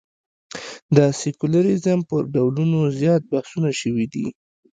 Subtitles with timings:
[0.95, 4.27] د سیکولریزم پر ډولونو زیات بحثونه شوي دي.